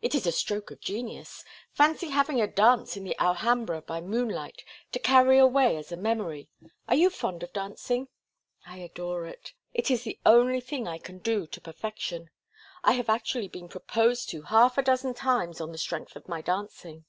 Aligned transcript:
"It 0.00 0.14
is 0.14 0.28
a 0.28 0.30
stroke 0.30 0.70
of 0.70 0.80
genius. 0.80 1.44
Fancy 1.72 2.10
having 2.10 2.40
a 2.40 2.46
dance 2.46 2.96
in 2.96 3.02
the 3.02 3.20
Alhambra 3.20 3.82
by 3.82 4.00
moonlight 4.00 4.64
to 4.92 5.00
carry 5.00 5.38
away 5.38 5.76
as 5.76 5.90
a 5.90 5.96
memory! 5.96 6.48
Are 6.86 6.94
you 6.94 7.10
fond 7.10 7.42
of 7.42 7.52
dancing?" 7.52 8.06
"I 8.64 8.78
adore 8.78 9.26
it. 9.26 9.54
It 9.74 9.90
is 9.90 10.04
the 10.04 10.20
one 10.24 10.60
thing 10.60 10.86
I 10.86 10.98
can 10.98 11.18
do 11.18 11.48
to 11.48 11.60
perfection. 11.60 12.30
I 12.84 12.92
have 12.92 13.08
actually 13.08 13.48
been 13.48 13.68
proposed 13.68 14.28
to 14.28 14.42
half 14.42 14.78
a 14.78 14.82
dozen 14.82 15.14
times 15.14 15.60
on 15.60 15.72
the 15.72 15.78
strength 15.78 16.14
of 16.14 16.28
my 16.28 16.42
dancing." 16.42 17.04